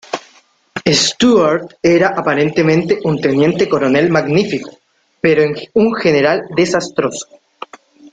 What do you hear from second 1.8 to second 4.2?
era aparentemente un Teniente Coronel